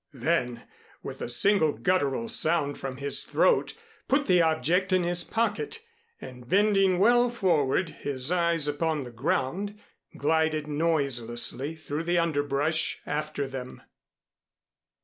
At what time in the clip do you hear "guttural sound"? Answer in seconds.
1.73-2.79